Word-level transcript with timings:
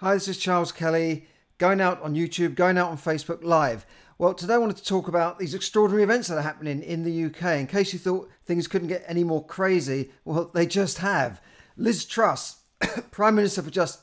Hi, 0.00 0.14
this 0.14 0.28
is 0.28 0.38
Charles 0.38 0.70
Kelly, 0.70 1.26
going 1.58 1.80
out 1.80 2.00
on 2.02 2.14
YouTube, 2.14 2.54
going 2.54 2.78
out 2.78 2.88
on 2.88 2.96
Facebook 2.96 3.42
Live. 3.42 3.84
Well, 4.16 4.32
today 4.32 4.54
I 4.54 4.58
wanted 4.58 4.76
to 4.76 4.84
talk 4.84 5.08
about 5.08 5.40
these 5.40 5.54
extraordinary 5.54 6.04
events 6.04 6.28
that 6.28 6.38
are 6.38 6.42
happening 6.42 6.84
in 6.84 7.02
the 7.02 7.24
UK. 7.24 7.58
In 7.58 7.66
case 7.66 7.92
you 7.92 7.98
thought 7.98 8.30
things 8.44 8.68
couldn't 8.68 8.86
get 8.86 9.02
any 9.08 9.24
more 9.24 9.44
crazy, 9.44 10.12
well, 10.24 10.52
they 10.54 10.66
just 10.66 10.98
have. 10.98 11.40
Liz 11.76 12.04
Truss, 12.04 12.58
Prime 13.10 13.34
Minister 13.34 13.60
for 13.60 13.72
just 13.72 14.02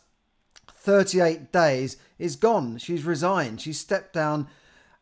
38 0.67 1.53
days, 1.53 1.95
is 2.19 2.35
gone. 2.35 2.77
She's 2.77 3.05
resigned. 3.05 3.61
She 3.61 3.71
stepped 3.71 4.11
down 4.11 4.49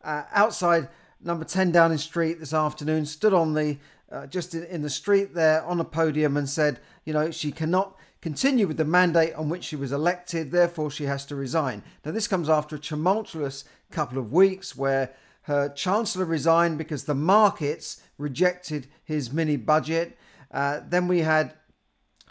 uh, 0.04 0.26
outside 0.32 0.90
number 1.20 1.44
10 1.44 1.72
Downing 1.72 1.98
Street 1.98 2.40
this 2.40 2.54
afternoon, 2.54 3.08
stood 3.08 3.34
on 3.34 3.56
the 3.56 3.80
uh, 4.12 4.28
just 4.28 4.54
in, 4.54 4.64
in 4.66 4.84
the 4.84 4.92
street 4.92 5.34
there 5.34 5.64
on 5.64 5.80
a 5.80 5.86
podium 5.86 6.38
and 6.38 6.48
said, 6.48 6.80
you 7.04 7.14
know, 7.14 7.32
she 7.32 7.52
cannot 7.52 7.98
continue 8.24 8.66
with 8.66 8.78
the 8.78 8.86
mandate 8.86 9.34
on 9.34 9.50
which 9.50 9.66
she 9.66 9.76
was 9.76 9.92
elected, 9.92 10.50
therefore 10.50 10.90
she 10.90 11.04
has 11.04 11.26
to 11.26 11.36
resign. 11.36 11.84
Now, 12.06 12.12
this 12.14 12.26
comes 12.26 12.48
after 12.48 12.78
a 12.78 12.80
tumultuous 12.80 13.66
couple 13.92 14.18
of 14.18 14.32
weeks 14.32 14.78
where 14.78 15.14
her 15.42 15.68
Chancellor 15.68 16.24
resigned 16.24 16.78
because 16.78 17.04
the 17.04 17.14
markets 17.14 18.02
rejected 18.18 18.88
his 19.04 19.34
mini 19.34 19.58
budget. 19.58 20.18
Uh, 20.52 20.80
then 20.88 21.10
we 21.10 21.20
had 21.20 21.54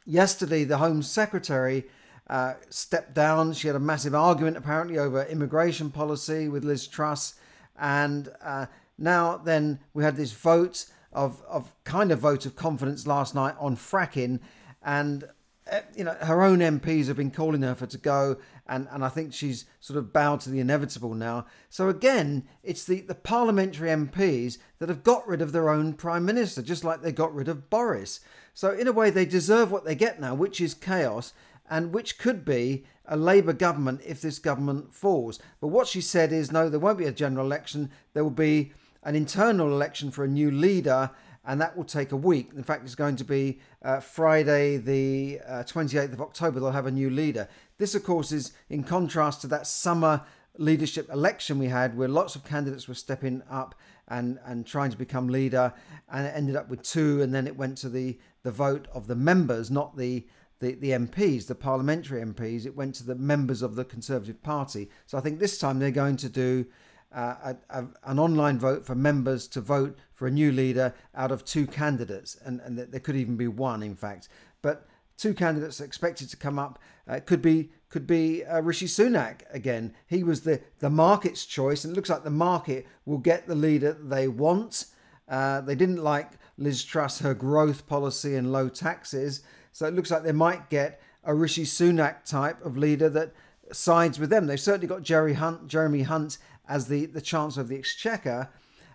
yesterday 0.06 0.64
the 0.64 0.78
Home 0.78 1.02
Secretary 1.02 1.84
uh, 2.26 2.54
stepped 2.70 3.12
down. 3.12 3.52
She 3.52 3.66
had 3.66 3.76
a 3.76 3.80
massive 3.92 4.14
argument 4.14 4.56
apparently 4.56 4.98
over 4.98 5.24
immigration 5.24 5.90
policy 5.90 6.48
with 6.48 6.64
Liz 6.64 6.86
Truss. 6.86 7.34
And 7.78 8.32
uh, 8.42 8.64
now 8.96 9.36
then 9.36 9.78
we 9.92 10.04
had 10.04 10.16
this 10.16 10.32
vote 10.32 10.86
of, 11.12 11.42
of 11.46 11.70
kind 11.84 12.10
of 12.10 12.20
vote 12.20 12.46
of 12.46 12.56
confidence 12.56 13.06
last 13.06 13.34
night 13.34 13.56
on 13.60 13.76
fracking. 13.76 14.40
And 14.82 15.24
Eh, 15.72 15.80
you 15.96 16.04
know, 16.04 16.14
her 16.20 16.42
own 16.42 16.58
MPs 16.58 17.06
have 17.06 17.16
been 17.16 17.30
calling 17.30 17.62
her 17.62 17.74
for 17.74 17.86
to 17.86 17.96
go, 17.96 18.36
and, 18.66 18.86
and 18.90 19.02
I 19.02 19.08
think 19.08 19.32
she's 19.32 19.64
sort 19.80 19.98
of 19.98 20.12
bowed 20.12 20.40
to 20.40 20.50
the 20.50 20.60
inevitable 20.60 21.14
now. 21.14 21.46
So 21.70 21.88
again, 21.88 22.46
it's 22.62 22.84
the, 22.84 23.00
the 23.00 23.14
parliamentary 23.14 23.88
MPs 23.88 24.58
that 24.78 24.90
have 24.90 25.02
got 25.02 25.26
rid 25.26 25.40
of 25.40 25.52
their 25.52 25.70
own 25.70 25.94
prime 25.94 26.26
minister, 26.26 26.60
just 26.60 26.84
like 26.84 27.00
they 27.00 27.10
got 27.10 27.34
rid 27.34 27.48
of 27.48 27.70
Boris. 27.70 28.20
So 28.52 28.70
in 28.70 28.86
a 28.86 28.92
way, 28.92 29.08
they 29.08 29.24
deserve 29.24 29.72
what 29.72 29.86
they 29.86 29.94
get 29.94 30.20
now, 30.20 30.34
which 30.34 30.60
is 30.60 30.74
chaos, 30.74 31.32
and 31.70 31.94
which 31.94 32.18
could 32.18 32.44
be 32.44 32.84
a 33.06 33.16
Labour 33.16 33.54
government 33.54 34.02
if 34.04 34.20
this 34.20 34.38
government 34.38 34.92
falls. 34.92 35.40
But 35.58 35.68
what 35.68 35.88
she 35.88 36.02
said 36.02 36.32
is 36.32 36.52
no, 36.52 36.68
there 36.68 36.80
won't 36.80 36.98
be 36.98 37.06
a 37.06 37.12
general 37.12 37.46
election. 37.46 37.90
There 38.12 38.24
will 38.24 38.30
be 38.30 38.72
an 39.02 39.16
internal 39.16 39.68
election 39.68 40.10
for 40.10 40.22
a 40.22 40.28
new 40.28 40.50
leader 40.50 41.10
and 41.44 41.60
that 41.60 41.76
will 41.76 41.84
take 41.84 42.12
a 42.12 42.16
week. 42.16 42.50
In 42.54 42.62
fact, 42.62 42.84
it's 42.84 42.94
going 42.94 43.16
to 43.16 43.24
be 43.24 43.60
uh, 43.82 44.00
Friday, 44.00 44.76
the 44.76 45.40
uh, 45.46 45.62
28th 45.64 46.12
of 46.12 46.20
October. 46.20 46.60
They'll 46.60 46.70
have 46.70 46.86
a 46.86 46.92
new 46.92 47.10
leader. 47.10 47.48
This, 47.78 47.94
of 47.94 48.04
course, 48.04 48.30
is 48.32 48.52
in 48.68 48.84
contrast 48.84 49.40
to 49.40 49.46
that 49.48 49.66
summer 49.66 50.22
leadership 50.58 51.10
election 51.10 51.58
we 51.58 51.66
had, 51.66 51.96
where 51.96 52.08
lots 52.08 52.36
of 52.36 52.44
candidates 52.44 52.86
were 52.86 52.94
stepping 52.94 53.42
up 53.50 53.74
and, 54.08 54.38
and 54.44 54.66
trying 54.66 54.90
to 54.90 54.96
become 54.96 55.28
leader, 55.28 55.72
and 56.10 56.26
it 56.26 56.32
ended 56.36 56.54
up 56.54 56.68
with 56.68 56.82
two, 56.82 57.22
and 57.22 57.34
then 57.34 57.46
it 57.46 57.56
went 57.56 57.78
to 57.78 57.88
the, 57.88 58.18
the 58.42 58.50
vote 58.50 58.86
of 58.92 59.06
the 59.06 59.16
members, 59.16 59.70
not 59.70 59.96
the 59.96 60.26
the, 60.60 60.74
the 60.76 60.90
MPs, 60.90 61.48
the 61.48 61.56
parliamentary 61.56 62.22
MPs, 62.22 62.64
it 62.64 62.76
went 62.76 62.94
to 62.94 63.04
the 63.04 63.16
members 63.16 63.62
of 63.62 63.74
the 63.74 63.84
Conservative 63.84 64.40
Party. 64.44 64.88
So 65.06 65.18
I 65.18 65.20
think 65.20 65.40
this 65.40 65.58
time 65.58 65.80
they're 65.80 65.90
going 65.90 66.16
to 66.18 66.28
do 66.28 66.66
uh, 67.14 67.54
a, 67.70 67.80
a, 67.80 67.86
an 68.04 68.18
online 68.18 68.58
vote 68.58 68.84
for 68.84 68.94
members 68.94 69.46
to 69.48 69.60
vote 69.60 69.98
for 70.12 70.26
a 70.26 70.30
new 70.30 70.52
leader 70.52 70.94
out 71.14 71.32
of 71.32 71.44
two 71.44 71.66
candidates, 71.66 72.36
and, 72.44 72.60
and 72.60 72.78
there 72.78 73.00
could 73.00 73.16
even 73.16 73.36
be 73.36 73.48
one, 73.48 73.82
in 73.82 73.94
fact. 73.94 74.28
But 74.62 74.86
two 75.16 75.34
candidates 75.34 75.80
expected 75.80 76.28
to 76.30 76.36
come 76.36 76.58
up 76.58 76.78
uh, 77.08 77.20
could 77.20 77.42
be 77.42 77.70
could 77.88 78.06
be 78.06 78.42
uh, 78.44 78.60
Rishi 78.60 78.86
Sunak 78.86 79.42
again. 79.50 79.94
He 80.06 80.24
was 80.24 80.42
the 80.42 80.60
the 80.78 80.90
market's 80.90 81.44
choice, 81.44 81.84
and 81.84 81.92
it 81.92 81.96
looks 81.96 82.10
like 82.10 82.24
the 82.24 82.30
market 82.30 82.86
will 83.04 83.18
get 83.18 83.46
the 83.46 83.54
leader 83.54 83.92
they 83.92 84.28
want. 84.28 84.86
Uh, 85.28 85.60
they 85.60 85.74
didn't 85.74 86.02
like 86.02 86.32
Liz 86.58 86.84
Truss, 86.84 87.20
her 87.20 87.34
growth 87.34 87.86
policy 87.86 88.34
and 88.36 88.52
low 88.52 88.68
taxes, 88.68 89.42
so 89.72 89.86
it 89.86 89.94
looks 89.94 90.10
like 90.10 90.22
they 90.22 90.32
might 90.32 90.70
get 90.70 91.00
a 91.24 91.34
Rishi 91.34 91.64
Sunak 91.64 92.24
type 92.24 92.64
of 92.64 92.76
leader 92.76 93.08
that 93.10 93.32
sides 93.72 94.18
with 94.18 94.30
them. 94.30 94.46
They've 94.46 94.60
certainly 94.60 94.86
got 94.86 95.02
Jerry 95.02 95.34
Hunt, 95.34 95.68
Jeremy 95.68 96.02
Hunt 96.02 96.38
as 96.72 96.88
the, 96.88 97.04
the 97.04 97.20
Chancellor 97.20 97.62
of 97.62 97.68
the 97.68 97.76
Exchequer 97.76 98.48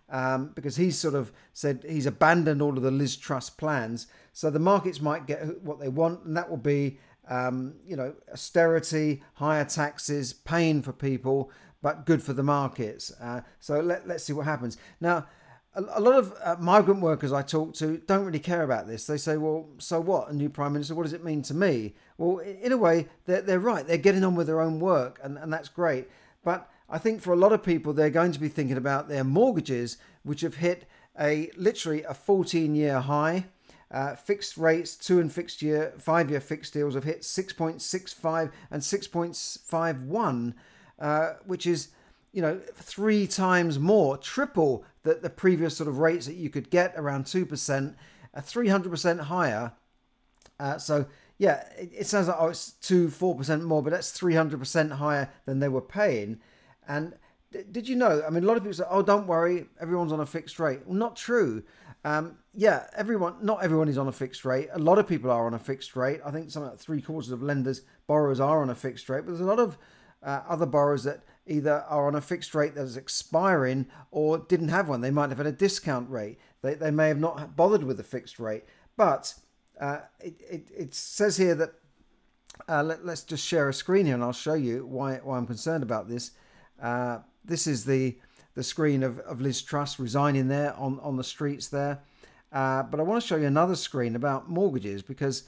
um, 0.10 0.52
because 0.56 0.76
he's 0.78 0.98
sort 0.98 1.14
of 1.14 1.32
said 1.54 1.86
he's 1.88 2.08
abandoned 2.08 2.62
all 2.62 2.76
of 2.76 2.84
the 2.84 2.92
Liz 2.92 3.16
Truss 3.16 3.50
plans. 3.50 4.08
So 4.34 4.50
the 4.50 4.60
markets 4.60 5.00
might 5.00 5.28
get 5.28 5.62
what 5.62 5.80
they 5.80 5.90
want, 5.90 6.24
and 6.24 6.36
that 6.36 6.50
will 6.50 6.58
be, 6.58 6.98
um, 7.30 7.76
you 7.86 7.96
know, 7.96 8.16
austerity, 8.32 9.22
higher 9.34 9.66
taxes, 9.66 10.34
pain 10.34 10.82
for 10.82 10.92
people, 10.92 11.52
but 11.82 12.06
good 12.06 12.24
for 12.24 12.34
the 12.34 12.44
markets. 12.44 13.12
Uh, 13.22 13.42
so 13.60 13.80
let, 13.80 14.08
let's 14.08 14.24
see 14.24 14.34
what 14.34 14.46
happens. 14.46 14.78
Now, 15.00 15.28
a, 15.76 15.84
a 15.96 16.02
lot 16.02 16.16
of 16.16 16.34
uh, 16.44 16.56
migrant 16.60 17.02
workers 17.02 17.32
I 17.32 17.44
talk 17.44 17.74
to 17.76 17.98
don't 18.08 18.26
really 18.26 18.40
care 18.40 18.64
about 18.64 18.88
this. 18.88 19.06
They 19.06 19.18
say, 19.18 19.38
well, 19.38 19.70
so 19.78 20.00
what? 20.00 20.30
A 20.30 20.34
new 20.34 20.50
prime 20.50 20.74
minister, 20.74 20.96
what 20.96 21.04
does 21.04 21.14
it 21.14 21.24
mean 21.24 21.44
to 21.44 21.54
me? 21.54 21.96
Well, 22.18 22.40
in 22.40 22.72
a 22.72 22.78
way, 22.78 23.08
they're, 23.26 23.42
they're 23.42 23.60
right. 23.60 23.86
They're 23.86 23.98
getting 23.98 24.24
on 24.24 24.36
with 24.36 24.48
their 24.48 24.62
own 24.62 24.80
work, 24.80 25.20
and, 25.24 25.38
and 25.38 25.52
that's 25.54 25.70
great. 25.70 26.08
But 26.44 26.70
I 26.90 26.98
think 26.98 27.22
for 27.22 27.34
a 27.34 27.38
lot 27.38 27.52
of 27.52 27.64
people, 27.64 27.94
they're 27.94 28.10
going 28.10 28.32
to 28.32 28.40
be 28.40 28.48
thinking 28.48 28.78
about 28.78 29.10
their 29.10 29.24
mortgages, 29.24 29.98
which 30.24 30.42
have 30.42 30.56
hit 30.56 30.88
a 31.20 31.52
literally 31.58 32.04
a 32.04 32.14
14 32.14 32.76
year 32.76 33.02
high. 33.02 33.46
Uh, 33.90 34.16
fixed 34.16 34.58
rates, 34.58 34.96
two 34.96 35.20
and 35.20 35.32
fixed 35.32 35.62
year, 35.62 35.94
five 35.98 36.30
year 36.30 36.42
fixed 36.42 36.74
deals 36.74 36.94
have 36.94 37.06
hit 37.06 37.22
6.65 37.22 38.52
and 38.70 38.82
6.51, 38.82 40.54
uh, 41.00 41.34
which 41.46 41.66
is, 41.66 41.90
you 42.34 42.42
know, 42.42 42.60
three 42.76 43.26
times 43.26 43.80
more, 43.80 44.18
triple 44.18 44.84
the, 45.04 45.14
the 45.16 45.30
previous 45.30 45.78
sort 45.78 45.88
of 45.88 46.00
rates 46.00 46.26
that 46.26 46.36
you 46.36 46.50
could 46.50 46.70
get 46.70 46.94
around 46.98 47.26
2%, 47.26 47.96
uh, 48.34 48.42
300% 48.42 49.20
higher. 49.22 49.72
Uh, 50.60 50.78
so, 50.78 51.06
yeah, 51.38 51.64
it, 51.78 51.92
it 52.00 52.08
sounds 52.08 52.28
like, 52.28 52.38
oh, 52.38 52.48
it's 52.48 52.72
2 52.72 53.08
4% 53.08 53.62
more, 53.62 53.82
but 53.82 53.92
that's 53.92 54.12
300% 54.20 54.92
higher 54.98 55.30
than 55.46 55.60
they 55.60 55.70
were 55.70 55.82
paying. 55.82 56.42
And 56.88 57.16
did 57.72 57.88
you 57.88 57.96
know? 57.96 58.24
I 58.26 58.30
mean, 58.30 58.44
a 58.44 58.48
lot 58.48 58.58
of 58.58 58.64
people 58.64 58.76
say, 58.76 58.86
"Oh, 58.90 59.02
don't 59.02 59.28
worry, 59.28 59.68
everyone's 59.80 60.12
on 60.12 60.20
a 60.20 60.26
fixed 60.26 60.60
rate." 60.60 60.80
Well, 60.86 60.98
not 60.98 61.16
true. 61.16 61.64
Um, 62.04 62.38
yeah, 62.54 62.88
everyone, 62.96 63.36
not 63.42 63.64
everyone 63.64 63.90
is 63.90 63.98
on 63.98 64.08
a 64.08 64.12
fixed 64.12 64.46
rate. 64.46 64.70
A 64.74 64.80
lot 64.80 64.98
of 64.98 65.08
people 65.08 65.30
are 65.32 65.46
on 65.46 65.54
a 65.54 65.60
fixed 65.60 65.96
rate. 65.96 66.22
I 66.26 66.32
think 66.32 66.50
something 66.52 66.72
like 66.72 66.80
three 66.80 67.02
quarters 67.02 67.32
of 67.32 67.44
lenders, 67.44 67.82
borrowers 68.06 68.40
are 68.40 68.62
on 68.62 68.70
a 68.70 68.76
fixed 68.76 69.10
rate, 69.10 69.22
but 69.26 69.28
there's 69.28 69.42
a 69.42 69.46
lot 69.46 69.60
of 69.60 69.78
uh, 70.24 70.42
other 70.48 70.66
borrowers 70.66 71.04
that 71.04 71.24
either 71.46 71.84
are 71.88 72.08
on 72.08 72.16
a 72.16 72.22
fixed 72.22 72.54
rate 72.56 72.76
that 72.76 72.84
is 72.84 72.98
expiring 72.98 73.88
or 74.12 74.38
didn't 74.38 74.70
have 74.70 74.90
one. 74.90 75.02
They 75.02 75.12
might 75.12 75.30
have 75.30 75.38
had 75.38 75.48
a 75.48 75.52
discount 75.52 76.10
rate. 76.10 76.40
They, 76.62 76.74
they 76.76 76.92
may 76.92 77.08
have 77.08 77.20
not 77.20 77.56
bothered 77.56 77.84
with 77.84 78.00
a 78.00 78.04
fixed 78.04 78.40
rate. 78.40 78.64
But 78.96 79.34
uh, 79.80 80.00
it, 80.20 80.36
it, 80.50 80.72
it 80.76 80.96
says 80.96 81.38
here 81.38 81.56
that, 81.56 81.74
uh, 82.68 82.84
let, 82.84 83.00
us 83.02 83.24
just 83.24 83.46
share 83.46 83.70
a 83.70 83.74
screen 83.74 84.06
here 84.06 84.16
and 84.16 84.24
I'll 84.24 84.34
show 84.34 84.56
you 84.56 84.86
why, 84.86 85.18
why 85.18 85.38
I'm 85.38 85.48
concerned 85.48 85.84
about 85.84 86.10
this. 86.10 86.32
Uh, 86.82 87.20
this 87.46 87.68
is 87.68 87.86
the 87.86 88.18
the 88.58 88.64
screen 88.64 89.04
of, 89.04 89.20
of 89.20 89.40
Liz 89.40 89.62
Truss 89.62 90.00
resigning 90.00 90.48
there 90.48 90.76
on, 90.78 91.00
on 91.02 91.16
the 91.16 91.24
streets 91.24 91.68
there. 91.68 92.00
Uh, 92.52 92.82
but 92.82 93.00
I 93.00 93.04
want 93.04 93.22
to 93.22 93.28
show 93.28 93.36
you 93.36 93.46
another 93.46 93.76
screen 93.76 94.16
about 94.16 94.50
mortgages 94.50 95.04
because 95.04 95.44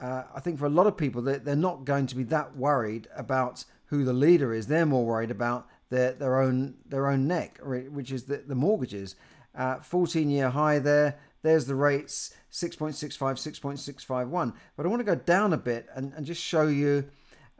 uh, 0.00 0.22
I 0.34 0.40
think 0.40 0.58
for 0.58 0.64
a 0.64 0.70
lot 0.70 0.86
of 0.86 0.96
people, 0.96 1.20
they're, 1.20 1.38
they're 1.38 1.54
not 1.54 1.84
going 1.84 2.06
to 2.06 2.16
be 2.16 2.22
that 2.24 2.56
worried 2.56 3.08
about 3.14 3.66
who 3.86 4.04
the 4.04 4.14
leader 4.14 4.54
is. 4.54 4.68
They're 4.68 4.86
more 4.86 5.04
worried 5.04 5.30
about 5.30 5.66
their, 5.90 6.12
their 6.12 6.40
own 6.40 6.76
their 6.86 7.08
own 7.08 7.28
neck, 7.28 7.60
which 7.62 8.10
is 8.10 8.24
the, 8.24 8.38
the 8.38 8.54
mortgages. 8.54 9.16
Uh, 9.54 9.76
14 9.80 10.30
year 10.30 10.48
high 10.48 10.78
there. 10.78 11.18
There's 11.42 11.66
the 11.66 11.74
rates 11.74 12.34
6.65, 12.52 13.18
6.651. 13.18 14.54
But 14.76 14.86
I 14.86 14.88
want 14.88 15.00
to 15.00 15.04
go 15.04 15.14
down 15.14 15.52
a 15.52 15.58
bit 15.58 15.88
and, 15.94 16.14
and 16.14 16.24
just 16.24 16.42
show 16.42 16.68
you 16.68 17.04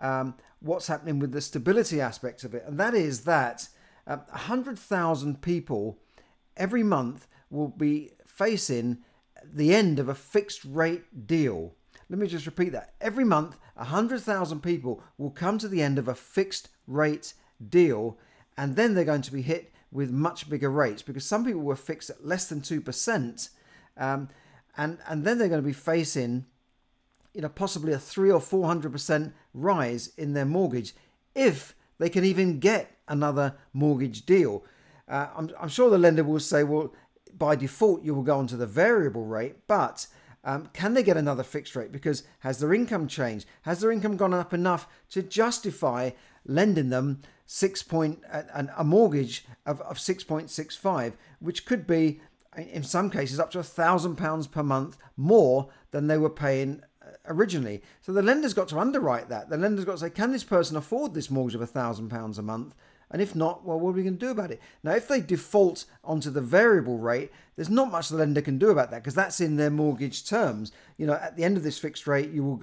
um, 0.01 0.35
what's 0.61 0.87
happening 0.87 1.19
with 1.19 1.33
the 1.33 1.41
stability 1.41 2.01
aspects 2.01 2.45
of 2.45 2.55
it. 2.55 2.65
And 2.67 2.79
that 2.79 2.95
is 2.95 3.25
that 3.25 3.69
uh, 4.07 4.19
100,000 4.31 5.43
people 5.43 5.99
every 6.57 6.83
month 6.83 7.27
will 7.51 7.69
be 7.69 8.11
facing 8.25 8.99
the 9.45 9.75
end 9.75 9.99
of 9.99 10.09
a 10.09 10.15
fixed 10.15 10.65
rate 10.65 11.27
deal. 11.27 11.75
Let 12.09 12.19
me 12.19 12.27
just 12.27 12.47
repeat 12.47 12.71
that. 12.71 12.95
Every 13.01 13.25
month, 13.25 13.59
100,000 13.75 14.61
people 14.61 15.03
will 15.19 15.31
come 15.31 15.59
to 15.59 15.69
the 15.69 15.83
end 15.83 15.99
of 15.99 16.09
a 16.09 16.15
fixed 16.15 16.69
rate 16.87 17.35
deal, 17.69 18.19
and 18.57 18.77
then 18.77 18.95
they're 18.95 19.05
going 19.05 19.23
to 19.23 19.33
be 19.33 19.43
hit 19.43 19.73
with 19.91 20.11
much 20.11 20.49
bigger 20.49 20.71
rates 20.71 21.03
because 21.03 21.25
some 21.25 21.45
people 21.45 21.63
were 21.63 21.77
fixed 21.77 22.11
at 22.11 22.25
less 22.25 22.47
than 22.47 22.61
2%, 22.61 23.51
um, 23.97 24.29
and, 24.77 24.99
and 25.09 25.25
then 25.25 25.39
they're 25.39 25.49
going 25.49 25.63
to 25.63 25.67
be 25.67 25.73
facing 25.73 26.47
you 27.37 27.43
know, 27.43 27.51
possibly 27.51 27.93
a 27.93 27.99
three 27.99 28.31
or 28.31 28.41
four 28.41 28.67
hundred 28.67 28.93
percent 28.93 29.35
rise 29.53 30.11
in 30.17 30.33
their 30.33 30.47
mortgage 30.47 30.95
if 31.35 31.75
they 31.99 32.09
can 32.09 32.25
even 32.25 32.59
get 32.59 32.97
another 33.09 33.55
mortgage 33.75 34.25
deal. 34.25 34.65
Uh, 35.07 35.29
I'm, 35.37 35.51
I'm, 35.61 35.69
sure 35.69 35.91
the 35.91 35.99
lender 35.99 36.25
will 36.25 36.41
say, 36.41 36.65
well, 36.65 36.95
by 37.37 37.55
default, 37.55 38.03
you 38.03 38.15
will 38.15 38.23
go 38.23 38.39
onto 38.39 38.57
the 38.57 38.67
variable 38.67 39.27
rate, 39.27 39.57
but 39.69 40.09
Um, 40.47 40.71
can 40.73 40.95
they 40.95 41.03
get 41.03 41.17
another 41.17 41.43
fixed 41.43 41.75
rate? 41.75 41.91
Because 41.91 42.23
has 42.39 42.59
their 42.59 42.73
income 42.73 43.09
changed? 43.09 43.49
Has 43.63 43.81
their 43.81 43.91
income 43.91 44.17
gone 44.17 44.33
up 44.33 44.55
enough 44.55 44.87
to 45.11 45.21
justify 45.21 46.11
lending 46.47 46.91
them 46.91 47.21
six 47.47 47.83
point 47.83 48.23
a, 48.33 48.69
a 48.79 48.85
mortgage 48.85 49.45
of, 49.67 49.81
of 49.81 49.99
6.65, 49.99 51.15
which 51.41 51.67
could 51.67 51.85
be 51.85 52.21
in 52.57 52.85
some 52.85 53.11
cases 53.11 53.41
up 53.41 53.51
to 53.51 53.59
a 53.59 53.65
thousand 53.65 54.17
pounds 54.17 54.47
per 54.47 54.63
month 54.63 54.97
more 55.17 55.69
than 55.91 56.07
they 56.07 56.17
were 56.17 56.31
paying 56.31 56.81
originally. 57.27 57.83
So 58.01 58.13
the 58.13 58.23
lender's 58.23 58.55
got 58.55 58.69
to 58.69 58.79
underwrite 58.79 59.29
that. 59.29 59.49
The 59.49 59.57
lender's 59.57 59.85
got 59.85 59.93
to 59.93 59.99
say, 59.99 60.11
can 60.11 60.33
this 60.33 60.45
person 60.45 60.77
afford 60.77 61.15
this 61.15 61.31
mortgage 61.31 61.55
of 61.55 61.63
a 61.63 61.67
thousand 61.67 62.09
pounds 62.09 62.39
a 62.39 62.43
month? 62.43 62.75
And 63.11 63.23
if 63.23 63.37
not, 63.37 63.65
well, 63.65 63.79
what 63.79 63.91
are 63.91 63.93
we 63.93 64.03
going 64.03 64.19
to 64.19 64.27
do 64.27 64.33
about 64.33 64.51
it? 64.51 64.61
Now, 64.83 64.93
if 64.93 65.07
they 65.07 65.21
default 65.21 65.85
onto 66.03 66.31
the 66.31 66.41
variable 66.41 66.99
rate, 66.99 67.31
there's 67.55 67.71
not 67.71 67.93
much 67.93 68.09
the 68.09 68.17
lender 68.17 68.41
can 68.41 68.59
do 68.59 68.71
about 68.71 68.91
that 68.91 69.03
because 69.03 69.15
that's 69.15 69.41
in 69.41 69.57
their 69.57 69.71
mortgage 69.71 70.29
terms. 70.29 70.73
You 70.97 71.07
know, 71.07 71.15
at 71.15 71.37
the 71.37 71.45
end 71.45 71.57
of 71.57 71.63
this 71.63 71.79
fixed 71.79 72.07
rate, 72.07 72.31
you 72.31 72.43
will 72.43 72.63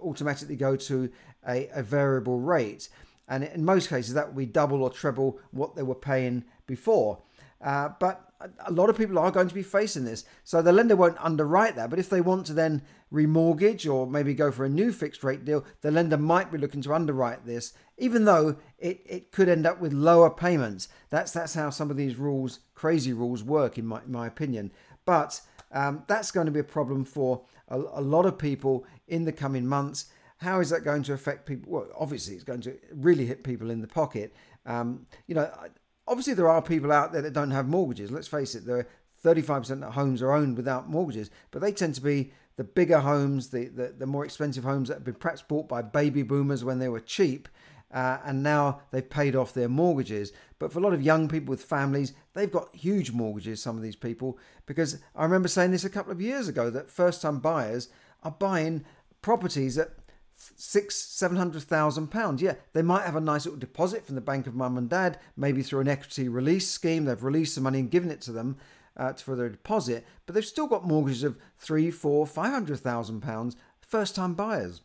automatically 0.00 0.56
go 0.56 0.76
to 0.76 1.10
a, 1.46 1.68
a 1.74 1.82
variable 1.82 2.38
rate. 2.38 2.88
And 3.28 3.44
in 3.44 3.64
most 3.64 3.88
cases, 3.88 4.14
that 4.14 4.28
will 4.28 4.38
be 4.38 4.46
double 4.46 4.82
or 4.82 4.90
treble 4.90 5.38
what 5.50 5.76
they 5.76 5.82
were 5.82 5.94
paying 5.94 6.44
before. 6.66 7.18
Uh, 7.62 7.90
but 8.00 8.32
a 8.66 8.72
lot 8.72 8.90
of 8.90 8.96
people 8.96 9.18
are 9.18 9.30
going 9.30 9.48
to 9.48 9.54
be 9.54 9.62
facing 9.62 10.04
this. 10.04 10.24
So 10.44 10.62
the 10.62 10.72
lender 10.72 10.96
won't 10.96 11.24
underwrite 11.24 11.76
that. 11.76 11.90
But 11.90 11.98
if 11.98 12.08
they 12.08 12.20
want 12.20 12.46
to 12.46 12.52
then 12.52 12.82
remortgage 13.12 13.90
or 13.90 14.06
maybe 14.06 14.34
go 14.34 14.50
for 14.50 14.64
a 14.64 14.68
new 14.68 14.92
fixed 14.92 15.22
rate 15.22 15.44
deal, 15.44 15.64
the 15.80 15.90
lender 15.90 16.16
might 16.16 16.50
be 16.50 16.58
looking 16.58 16.82
to 16.82 16.94
underwrite 16.94 17.46
this, 17.46 17.72
even 17.98 18.24
though 18.24 18.56
it, 18.78 19.00
it 19.06 19.32
could 19.32 19.48
end 19.48 19.66
up 19.66 19.80
with 19.80 19.92
lower 19.92 20.30
payments. 20.30 20.88
That's 21.10 21.32
that's 21.32 21.54
how 21.54 21.70
some 21.70 21.90
of 21.90 21.96
these 21.96 22.16
rules, 22.16 22.60
crazy 22.74 23.12
rules, 23.12 23.42
work, 23.44 23.78
in 23.78 23.86
my, 23.86 24.02
in 24.02 24.12
my 24.12 24.26
opinion. 24.26 24.72
But 25.04 25.40
um, 25.70 26.04
that's 26.06 26.30
going 26.30 26.46
to 26.46 26.52
be 26.52 26.60
a 26.60 26.64
problem 26.64 27.04
for 27.04 27.42
a, 27.68 27.76
a 27.76 28.00
lot 28.00 28.26
of 28.26 28.38
people 28.38 28.84
in 29.06 29.24
the 29.24 29.32
coming 29.32 29.66
months. 29.66 30.06
How 30.38 30.58
is 30.58 30.70
that 30.70 30.82
going 30.82 31.04
to 31.04 31.12
affect 31.12 31.46
people? 31.46 31.72
Well, 31.72 31.86
obviously, 31.96 32.34
it's 32.34 32.44
going 32.44 32.62
to 32.62 32.76
really 32.92 33.26
hit 33.26 33.44
people 33.44 33.70
in 33.70 33.80
the 33.80 33.86
pocket. 33.86 34.34
Um, 34.66 35.06
you 35.26 35.34
know, 35.34 35.50
obviously 36.06 36.34
there 36.34 36.48
are 36.48 36.62
people 36.62 36.92
out 36.92 37.12
there 37.12 37.22
that 37.22 37.32
don't 37.32 37.50
have 37.50 37.68
mortgages. 37.68 38.10
Let's 38.10 38.28
face 38.28 38.54
it, 38.54 38.66
there 38.66 38.78
are 38.78 38.88
35% 39.24 39.86
of 39.86 39.94
homes 39.94 40.22
are 40.22 40.32
owned 40.32 40.56
without 40.56 40.88
mortgages, 40.88 41.30
but 41.50 41.62
they 41.62 41.72
tend 41.72 41.94
to 41.94 42.00
be 42.00 42.32
the 42.56 42.64
bigger 42.64 43.00
homes, 43.00 43.50
the, 43.50 43.66
the, 43.66 43.94
the 43.98 44.06
more 44.06 44.24
expensive 44.24 44.64
homes 44.64 44.88
that 44.88 44.94
have 44.94 45.04
been 45.04 45.14
perhaps 45.14 45.42
bought 45.42 45.68
by 45.68 45.80
baby 45.80 46.22
boomers 46.22 46.64
when 46.64 46.78
they 46.78 46.88
were 46.88 47.00
cheap. 47.00 47.48
Uh, 47.92 48.18
and 48.24 48.42
now 48.42 48.80
they've 48.90 49.10
paid 49.10 49.36
off 49.36 49.52
their 49.52 49.68
mortgages. 49.68 50.32
But 50.58 50.72
for 50.72 50.78
a 50.78 50.82
lot 50.82 50.94
of 50.94 51.02
young 51.02 51.28
people 51.28 51.50
with 51.50 51.62
families, 51.62 52.14
they've 52.32 52.50
got 52.50 52.74
huge 52.74 53.12
mortgages, 53.12 53.62
some 53.62 53.76
of 53.76 53.82
these 53.82 53.96
people, 53.96 54.38
because 54.64 54.98
I 55.14 55.24
remember 55.24 55.48
saying 55.48 55.72
this 55.72 55.84
a 55.84 55.90
couple 55.90 56.10
of 56.10 56.20
years 56.20 56.48
ago 56.48 56.70
that 56.70 56.88
first 56.88 57.20
time 57.20 57.40
buyers 57.40 57.88
are 58.22 58.30
buying 58.30 58.84
properties 59.20 59.76
at 59.76 60.01
six, 60.56 60.96
seven 60.96 61.36
hundred 61.36 61.62
thousand 61.62 62.08
pounds. 62.08 62.42
Yeah, 62.42 62.54
they 62.72 62.82
might 62.82 63.04
have 63.04 63.16
a 63.16 63.20
nice 63.20 63.44
little 63.44 63.60
deposit 63.60 64.06
from 64.06 64.14
the 64.14 64.20
bank 64.20 64.46
of 64.46 64.54
mum 64.54 64.76
and 64.76 64.88
dad, 64.88 65.18
maybe 65.36 65.62
through 65.62 65.80
an 65.80 65.88
equity 65.88 66.28
release 66.28 66.68
scheme. 66.68 67.04
They've 67.04 67.22
released 67.22 67.54
the 67.54 67.60
money 67.60 67.80
and 67.80 67.90
given 67.90 68.10
it 68.10 68.20
to 68.22 68.32
them 68.32 68.56
uh, 68.96 69.12
for 69.14 69.36
their 69.36 69.48
deposit, 69.48 70.06
but 70.26 70.34
they've 70.34 70.44
still 70.44 70.66
got 70.66 70.86
mortgages 70.86 71.22
of 71.22 71.38
three, 71.58 71.90
four, 71.90 72.26
five 72.26 72.52
hundred 72.52 72.80
thousand 72.80 73.20
pounds. 73.20 73.56
First 73.80 74.14
time 74.14 74.34
buyers. 74.34 74.80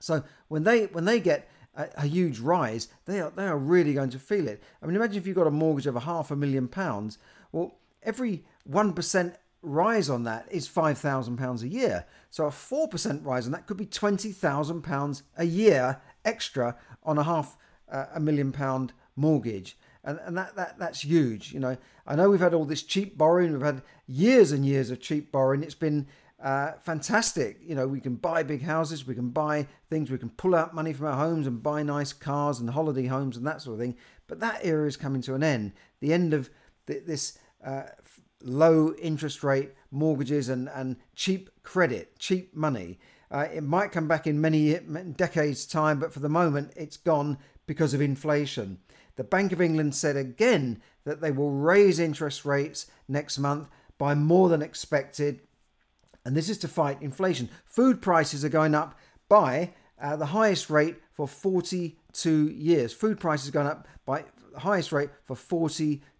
So 0.00 0.24
when 0.48 0.64
they 0.64 0.86
when 0.86 1.04
they 1.04 1.20
get 1.20 1.48
a, 1.74 1.88
a, 1.96 2.06
huge 2.06 2.40
rise, 2.40 2.88
they 3.06 3.20
are 3.20 3.30
they 3.30 3.46
are 3.46 3.58
really 3.58 3.94
going 3.94 4.10
to 4.10 4.18
feel 4.18 4.48
it. 4.48 4.62
I 4.82 4.86
mean, 4.86 4.96
imagine 4.96 5.16
if 5.16 5.26
you've 5.26 5.36
got 5.36 5.46
a 5.46 5.50
mortgage 5.50 5.86
of 5.86 5.96
a 5.96 6.00
half 6.00 6.30
a 6.30 6.36
million 6.36 6.68
pounds. 6.68 7.18
Well, 7.52 7.76
every 8.02 8.44
one 8.64 8.92
percent 8.92 9.36
rise 9.62 10.10
on 10.10 10.24
that 10.24 10.46
is 10.50 10.68
£5,000 10.68 11.62
a 11.62 11.68
year. 11.68 12.04
So 12.30 12.46
a 12.46 12.50
4% 12.50 13.24
rise 13.24 13.46
on 13.46 13.52
that 13.52 13.66
could 13.66 13.76
be 13.76 13.86
£20,000 13.86 15.22
a 15.36 15.44
year 15.44 16.00
extra 16.24 16.76
on 17.02 17.18
a 17.18 17.22
half 17.22 17.56
uh, 17.90 18.06
a 18.14 18.20
million 18.20 18.52
pound 18.52 18.92
mortgage. 19.16 19.76
And, 20.04 20.18
and 20.24 20.36
that, 20.36 20.56
that 20.56 20.78
that's 20.78 21.04
huge. 21.04 21.52
You 21.52 21.60
know, 21.60 21.76
I 22.06 22.16
know 22.16 22.28
we've 22.28 22.40
had 22.40 22.54
all 22.54 22.64
this 22.64 22.82
cheap 22.82 23.16
borrowing. 23.16 23.52
We've 23.52 23.62
had 23.62 23.82
years 24.06 24.50
and 24.50 24.66
years 24.66 24.90
of 24.90 25.00
cheap 25.00 25.30
borrowing. 25.30 25.62
It's 25.62 25.76
been 25.76 26.08
uh, 26.42 26.72
fantastic. 26.80 27.60
You 27.62 27.76
know, 27.76 27.86
we 27.86 28.00
can 28.00 28.16
buy 28.16 28.42
big 28.42 28.62
houses, 28.62 29.06
we 29.06 29.14
can 29.14 29.28
buy 29.28 29.68
things, 29.88 30.10
we 30.10 30.18
can 30.18 30.30
pull 30.30 30.56
out 30.56 30.74
money 30.74 30.92
from 30.92 31.06
our 31.06 31.16
homes 31.16 31.46
and 31.46 31.62
buy 31.62 31.84
nice 31.84 32.12
cars 32.12 32.58
and 32.58 32.70
holiday 32.70 33.06
homes 33.06 33.36
and 33.36 33.46
that 33.46 33.62
sort 33.62 33.74
of 33.74 33.80
thing. 33.80 33.96
But 34.26 34.40
that 34.40 34.60
era 34.64 34.88
is 34.88 34.96
coming 34.96 35.22
to 35.22 35.34
an 35.34 35.44
end. 35.44 35.72
The 36.00 36.12
end 36.12 36.34
of 36.34 36.50
this 36.86 37.38
uh, 37.64 37.82
low 38.44 38.94
interest 38.94 39.42
rate 39.42 39.72
mortgages 39.90 40.48
and, 40.48 40.68
and 40.74 40.96
cheap 41.14 41.50
credit, 41.62 42.18
cheap 42.18 42.54
money. 42.54 42.98
Uh, 43.30 43.46
it 43.52 43.62
might 43.62 43.92
come 43.92 44.08
back 44.08 44.26
in 44.26 44.40
many 44.40 44.78
decades' 45.16 45.66
time, 45.66 45.98
but 45.98 46.12
for 46.12 46.20
the 46.20 46.28
moment, 46.28 46.72
it's 46.76 46.96
gone 46.96 47.38
because 47.66 47.94
of 47.94 48.00
inflation. 48.00 48.78
The 49.16 49.24
Bank 49.24 49.52
of 49.52 49.60
England 49.60 49.94
said 49.94 50.16
again 50.16 50.82
that 51.04 51.20
they 51.20 51.30
will 51.30 51.50
raise 51.50 51.98
interest 51.98 52.44
rates 52.44 52.86
next 53.08 53.38
month 53.38 53.68
by 53.98 54.14
more 54.14 54.48
than 54.48 54.62
expected, 54.62 55.40
and 56.24 56.36
this 56.36 56.48
is 56.48 56.58
to 56.58 56.68
fight 56.68 57.00
inflation. 57.00 57.48
Food 57.64 58.02
prices 58.02 58.44
are 58.44 58.50
going 58.50 58.74
up 58.74 58.98
by 59.28 59.72
uh, 60.00 60.16
the 60.16 60.26
highest 60.26 60.68
rate 60.68 60.96
for 61.12 61.28
42 61.28 62.48
years. 62.48 62.92
Food 62.92 63.20
prices 63.20 63.50
going 63.50 63.66
up 63.66 63.86
by 64.04 64.24
the 64.52 64.60
highest 64.60 64.92
rate 64.92 65.10
for 65.24 65.36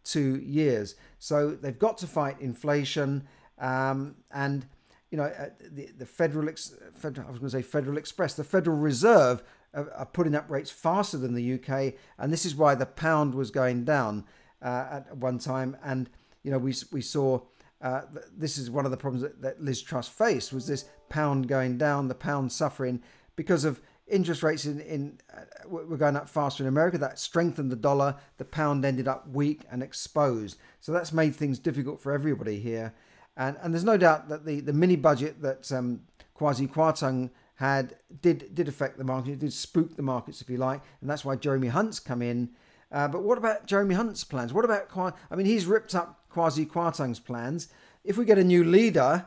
42 0.05 0.45
years. 0.45 0.95
So 1.19 1.51
they've 1.51 1.79
got 1.79 1.99
to 1.99 2.07
fight 2.07 2.41
inflation. 2.41 3.27
Um, 3.59 4.17
and, 4.33 4.67
you 5.11 5.19
know, 5.19 5.25
uh, 5.25 5.51
the, 5.71 5.91
the 5.99 6.07
Federal, 6.07 6.49
Ex- 6.49 6.75
Federal, 6.95 7.27
I 7.27 7.31
was 7.31 7.39
going 7.39 7.51
to 7.51 7.57
say 7.59 7.63
Federal 7.63 7.97
Express, 7.97 8.35
the 8.35 8.45
Federal 8.45 8.77
Reserve 8.77 9.43
are, 9.75 9.91
are, 9.93 10.07
putting 10.07 10.35
up 10.35 10.51
rates 10.51 10.71
faster 10.71 11.19
than 11.19 11.35
the 11.35 11.55
UK. 11.55 11.95
And 12.19 12.33
this 12.33 12.45
is 12.45 12.55
why 12.55 12.75
the 12.75 12.87
pound 12.87 13.35
was 13.35 13.51
going 13.51 13.85
down 13.85 14.25
uh, 14.61 14.87
at 14.91 15.17
one 15.17 15.39
time. 15.39 15.77
And, 15.85 16.11
you 16.43 16.51
know, 16.51 16.59
we, 16.59 16.75
we 16.91 17.01
saw 17.03 17.41
uh, 17.81 18.03
this 18.37 18.59
is 18.59 18.71
one 18.71 18.85
of 18.85 18.91
the 18.91 18.97
problems 18.97 19.23
that, 19.23 19.43
that 19.43 19.63
Liz 19.63 19.83
Truss 19.83 20.09
faced 20.09 20.53
was 20.53 20.67
this 20.67 20.85
pound 21.09 21.49
going 21.49 21.79
down, 21.79 22.09
the 22.09 22.15
pound 22.15 22.53
suffering 22.53 23.03
because 23.35 23.65
of 23.65 23.81
interest 24.07 24.43
rates 24.43 24.65
in, 24.65 24.81
in 24.81 25.19
uh, 25.35 25.69
were 25.69 25.97
going 25.97 26.17
up 26.17 26.29
faster 26.29 26.63
in 26.63 26.69
America. 26.69 26.99
That 26.99 27.19
strengthened 27.19 27.71
the 27.71 27.77
dollar. 27.77 28.17
The 28.39 28.45
pound 28.45 28.85
ended 28.85 29.09
up 29.09 29.29
weak 29.29 29.63
and 29.71 29.83
exposed. 29.83 30.59
So 30.81 30.93
that's 30.93 31.13
made 31.13 31.35
things 31.35 31.59
difficult 31.59 32.01
for 32.01 32.13
everybody 32.13 32.59
here. 32.61 32.93
And 33.37 33.57
and 33.63 33.73
there's 33.73 33.85
no 33.85 33.97
doubt 33.97 34.29
that 34.29 34.45
the, 34.45 34.61
the 34.61 34.73
mini 34.73 34.97
budget 34.97 35.41
that 35.43 35.71
um, 35.73 36.03
Kwasi 36.39 36.69
Kwarteng 36.69 37.31
had 37.57 37.97
did 38.21 38.55
did 38.55 38.69
affect 38.69 38.99
the 38.99 39.05
market. 39.05 39.33
It 39.33 39.39
did 39.39 39.53
spook 39.53 39.97
the 39.97 40.03
markets, 40.03 40.43
if 40.43 40.51
you 40.51 40.59
like, 40.59 40.83
and 41.01 41.09
that's 41.09 41.25
why 41.25 41.37
Jeremy 41.37 41.69
Hunt's 41.69 42.01
come 42.01 42.23
in. 42.23 42.51
Uh, 42.91 43.09
but 43.09 43.23
what 43.23 43.39
about 43.39 43.67
Jeremy 43.67 43.95
Hunt's 43.95 44.25
plans? 44.25 44.53
What 44.53 44.67
about 44.67 45.15
I 45.31 45.37
mean, 45.37 45.47
he's 45.47 45.65
ripped 45.65 45.95
up 45.95 46.21
Kwasi 46.31 46.67
Kwarteng's 46.67 47.21
plans. 47.21 47.69
If 48.05 48.19
we 48.19 48.25
get 48.25 48.37
a 48.37 48.45
new 48.45 48.65
leader, 48.65 49.27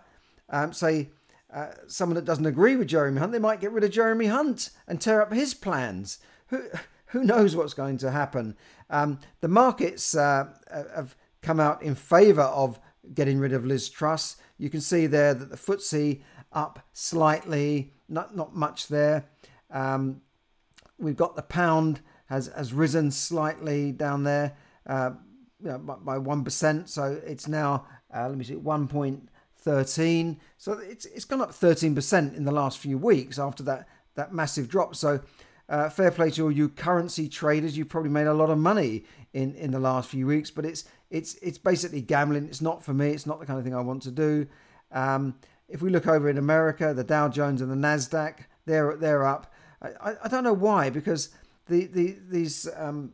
um, 0.49 0.73
say 0.73 1.09
uh, 1.55 1.71
someone 1.87 2.15
that 2.15 2.25
doesn't 2.25 2.45
agree 2.45 2.75
with 2.75 2.89
Jeremy 2.89 3.19
Hunt, 3.19 3.31
they 3.31 3.39
might 3.39 3.61
get 3.61 3.71
rid 3.71 3.85
of 3.85 3.91
Jeremy 3.91 4.25
Hunt 4.25 4.71
and 4.87 4.99
tear 4.99 5.21
up 5.21 5.31
his 5.31 5.53
plans. 5.53 6.19
Who 6.47 6.63
who 7.07 7.23
knows 7.23 7.55
what's 7.55 7.73
going 7.73 7.97
to 7.99 8.11
happen? 8.11 8.57
Um, 8.89 9.19
the 9.39 9.47
markets 9.47 10.15
uh, 10.15 10.49
have 10.69 11.15
come 11.41 11.61
out 11.61 11.81
in 11.81 11.95
favour 11.95 12.41
of 12.41 12.77
getting 13.13 13.39
rid 13.39 13.53
of 13.53 13.65
Liz 13.65 13.87
Truss. 13.87 14.35
You 14.57 14.69
can 14.69 14.81
see 14.81 15.07
there 15.07 15.33
that 15.33 15.49
the 15.49 15.55
FTSE 15.55 16.21
up 16.51 16.85
slightly, 16.91 17.93
not 18.09 18.35
not 18.35 18.53
much 18.53 18.89
there. 18.89 19.25
Um, 19.71 20.21
we've 20.97 21.15
got 21.15 21.37
the 21.37 21.41
pound 21.41 22.01
has 22.25 22.47
has 22.47 22.73
risen 22.73 23.11
slightly 23.11 23.93
down 23.93 24.23
there, 24.23 24.57
uh, 24.87 25.11
you 25.61 25.69
know, 25.69 25.77
by 25.77 26.17
one 26.17 26.43
percent. 26.43 26.89
So 26.89 27.21
it's 27.25 27.47
now 27.47 27.85
uh, 28.13 28.27
let 28.27 28.37
me 28.37 28.43
see, 28.43 28.57
one 28.57 28.89
point 28.89 29.29
13. 29.65 30.39
So 30.57 30.73
it's 30.73 31.05
it's 31.07 31.25
gone 31.25 31.41
up 31.41 31.51
13% 31.51 32.37
in 32.37 32.45
the 32.45 32.51
last 32.51 32.77
few 32.77 32.97
weeks 32.97 33.37
after 33.39 33.63
that 33.63 33.89
that 34.13 34.31
massive 34.31 34.69
drop. 34.69 34.95
So 34.95 35.19
uh, 35.67 35.89
fair 35.89 36.11
play 36.11 36.29
to 36.31 36.43
all 36.43 36.51
you 36.51 36.69
currency 36.69 37.27
traders. 37.27 37.75
You 37.75 37.83
probably 37.83 38.11
made 38.11 38.27
a 38.27 38.33
lot 38.33 38.51
of 38.51 38.59
money 38.59 39.03
in 39.33 39.55
in 39.55 39.71
the 39.71 39.79
last 39.79 40.09
few 40.09 40.27
weeks, 40.27 40.51
but 40.51 40.65
it's 40.65 40.85
it's 41.09 41.33
it's 41.41 41.57
basically 41.57 42.01
gambling. 42.01 42.45
It's 42.45 42.61
not 42.61 42.83
for 42.83 42.93
me. 42.93 43.09
It's 43.09 43.25
not 43.25 43.39
the 43.39 43.45
kind 43.47 43.57
of 43.57 43.65
thing 43.65 43.75
I 43.75 43.81
want 43.81 44.03
to 44.03 44.11
do. 44.11 44.47
Um, 44.91 45.35
if 45.67 45.81
we 45.81 45.89
look 45.89 46.05
over 46.07 46.29
in 46.29 46.37
America, 46.37 46.93
the 46.93 47.03
Dow 47.03 47.27
Jones 47.27 47.59
and 47.59 47.71
the 47.71 47.87
Nasdaq, 47.87 48.45
they're 48.65 48.95
they're 48.95 49.25
up. 49.25 49.51
I, 49.81 50.13
I 50.23 50.27
don't 50.27 50.43
know 50.43 50.53
why 50.53 50.91
because 50.91 51.29
the 51.65 51.87
the 51.87 52.17
these 52.29 52.69
um, 52.77 53.13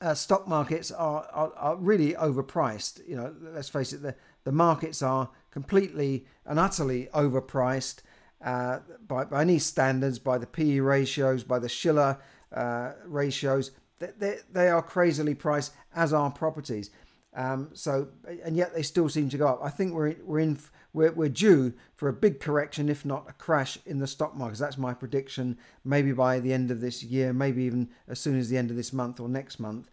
uh, 0.00 0.14
stock 0.14 0.48
markets 0.48 0.90
are, 0.90 1.26
are, 1.32 1.52
are 1.56 1.76
really 1.76 2.14
overpriced. 2.14 3.06
You 3.06 3.16
know, 3.16 3.34
let's 3.40 3.68
face 3.68 3.92
it, 3.92 4.02
the 4.02 4.14
the 4.44 4.52
markets 4.52 5.02
are 5.02 5.30
completely 5.50 6.26
and 6.46 6.58
utterly 6.58 7.08
overpriced 7.14 8.02
uh, 8.44 8.78
by, 9.06 9.24
by 9.24 9.42
any 9.42 9.58
standards, 9.58 10.18
by 10.18 10.38
the 10.38 10.46
PE 10.46 10.78
ratios, 10.78 11.44
by 11.44 11.58
the 11.58 11.68
Shiller 11.68 12.18
uh, 12.54 12.92
ratios. 13.04 13.72
They, 13.98 14.10
they, 14.18 14.36
they, 14.50 14.68
are 14.68 14.82
crazily 14.82 15.34
priced, 15.34 15.72
as 15.94 16.12
are 16.12 16.30
properties. 16.30 16.90
Um, 17.34 17.70
so, 17.74 18.08
and 18.44 18.56
yet 18.56 18.74
they 18.74 18.82
still 18.82 19.08
seem 19.08 19.28
to 19.28 19.38
go 19.38 19.46
up. 19.46 19.60
I 19.62 19.70
think 19.70 19.92
we're 19.92 20.16
we're 20.24 20.40
in 20.40 20.58
we're, 20.92 21.12
we're 21.12 21.28
due 21.28 21.74
for 21.94 22.08
a 22.08 22.12
big 22.12 22.40
correction, 22.40 22.88
if 22.88 23.04
not 23.04 23.26
a 23.28 23.32
crash 23.34 23.78
in 23.86 23.98
the 23.98 24.06
stock 24.06 24.34
markets. 24.34 24.58
That's 24.58 24.78
my 24.78 24.94
prediction. 24.94 25.58
Maybe 25.84 26.12
by 26.12 26.40
the 26.40 26.52
end 26.52 26.70
of 26.70 26.80
this 26.80 27.02
year, 27.02 27.32
maybe 27.32 27.62
even 27.62 27.90
as 28.08 28.18
soon 28.18 28.38
as 28.38 28.48
the 28.48 28.58
end 28.58 28.70
of 28.70 28.76
this 28.76 28.92
month 28.92 29.20
or 29.20 29.28
next 29.28 29.60
month. 29.60 29.90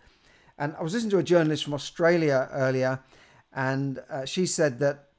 And 0.57 0.75
I 0.79 0.81
was 0.81 0.93
listening 0.93 1.11
to 1.11 1.19
a 1.19 1.23
journalist 1.23 1.63
from 1.63 1.75
Australia 1.75 2.49
earlier, 2.51 2.99
and 3.53 4.03
uh, 4.09 4.25
she 4.25 4.45
said 4.45 4.79
that 4.79 5.09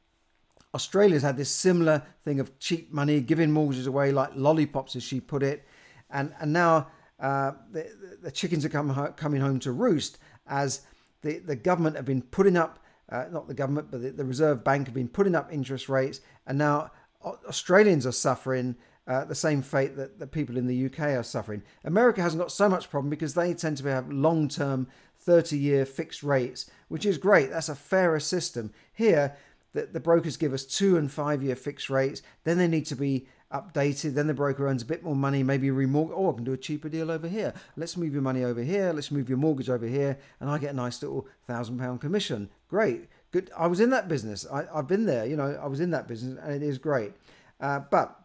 Australia's 0.74 1.22
had 1.22 1.36
this 1.36 1.50
similar 1.50 2.02
thing 2.22 2.40
of 2.40 2.58
cheap 2.58 2.92
money, 2.92 3.20
giving 3.20 3.50
mortgages 3.50 3.86
away 3.86 4.12
like 4.12 4.30
lollipops, 4.34 4.96
as 4.96 5.02
she 5.02 5.20
put 5.20 5.42
it, 5.42 5.66
and 6.10 6.34
and 6.40 6.52
now 6.52 6.88
uh, 7.20 7.52
the, 7.72 8.16
the 8.22 8.30
chickens 8.30 8.64
are 8.64 8.68
come, 8.68 9.12
coming 9.16 9.40
home 9.40 9.58
to 9.58 9.72
roost 9.72 10.18
as 10.46 10.82
the, 11.22 11.38
the 11.38 11.56
government 11.56 11.96
have 11.96 12.04
been 12.04 12.22
putting 12.22 12.56
up, 12.56 12.78
uh, 13.10 13.24
not 13.30 13.48
the 13.48 13.54
government, 13.54 13.90
but 13.90 14.02
the, 14.02 14.10
the, 14.10 14.24
Reserve 14.24 14.62
Bank 14.62 14.86
have 14.86 14.94
been 14.94 15.08
putting 15.08 15.34
up 15.34 15.52
interest 15.52 15.88
rates, 15.88 16.20
and 16.46 16.56
now 16.56 16.90
Australians 17.24 18.06
are 18.06 18.12
suffering 18.12 18.76
uh, 19.08 19.24
the 19.24 19.34
same 19.34 19.62
fate 19.62 19.96
that 19.96 20.18
the 20.18 20.26
people 20.26 20.56
in 20.56 20.66
the 20.66 20.86
UK 20.86 21.00
are 21.00 21.22
suffering. 21.22 21.62
America 21.84 22.22
hasn't 22.22 22.40
got 22.40 22.52
so 22.52 22.68
much 22.68 22.90
problem 22.90 23.10
because 23.10 23.34
they 23.34 23.52
tend 23.54 23.78
to 23.78 23.88
have 23.88 24.12
long 24.12 24.48
term, 24.48 24.86
30 25.20 25.58
year 25.58 25.84
fixed 25.84 26.22
rates, 26.22 26.70
which 26.88 27.06
is 27.06 27.18
great. 27.18 27.50
That's 27.50 27.68
a 27.68 27.74
fairer 27.74 28.20
system. 28.20 28.72
Here, 28.92 29.36
the, 29.72 29.86
the 29.86 30.00
brokers 30.00 30.36
give 30.36 30.52
us 30.52 30.64
two 30.64 30.96
and 30.96 31.10
five 31.10 31.42
year 31.42 31.56
fixed 31.56 31.90
rates, 31.90 32.22
then 32.44 32.58
they 32.58 32.68
need 32.68 32.86
to 32.86 32.96
be 32.96 33.26
updated. 33.52 34.14
Then 34.14 34.26
the 34.26 34.34
broker 34.34 34.66
earns 34.66 34.82
a 34.82 34.86
bit 34.86 35.02
more 35.02 35.16
money, 35.16 35.42
maybe 35.42 35.68
remortgage. 35.68 36.12
Oh, 36.14 36.30
I 36.30 36.34
can 36.34 36.44
do 36.44 36.52
a 36.52 36.56
cheaper 36.56 36.88
deal 36.88 37.10
over 37.10 37.28
here. 37.28 37.54
Let's 37.76 37.96
move 37.96 38.12
your 38.12 38.22
money 38.22 38.44
over 38.44 38.62
here. 38.62 38.92
Let's 38.92 39.10
move 39.10 39.28
your 39.28 39.38
mortgage 39.38 39.70
over 39.70 39.86
here, 39.86 40.18
and 40.40 40.50
I 40.50 40.58
get 40.58 40.72
a 40.72 40.76
nice 40.76 41.02
little 41.02 41.26
thousand 41.46 41.78
pound 41.78 42.00
commission. 42.00 42.50
Great, 42.68 43.08
good. 43.30 43.50
I 43.56 43.66
was 43.66 43.80
in 43.80 43.90
that 43.90 44.08
business. 44.08 44.46
I, 44.50 44.64
have 44.74 44.86
been 44.86 45.06
there. 45.06 45.26
You 45.26 45.36
know, 45.36 45.58
I 45.62 45.66
was 45.66 45.80
in 45.80 45.90
that 45.90 46.08
business, 46.08 46.38
and 46.42 46.52
it 46.52 46.62
is 46.62 46.78
great. 46.78 47.12
Uh, 47.60 47.80
but 47.90 48.18